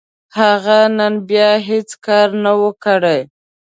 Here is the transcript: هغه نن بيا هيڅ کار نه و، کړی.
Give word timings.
هغه 0.37 0.79
نن 0.97 1.13
بيا 1.29 1.49
هيڅ 1.67 1.89
کار 2.05 2.27
نه 2.43 2.51
و، 2.59 2.61
کړی. 2.83 3.19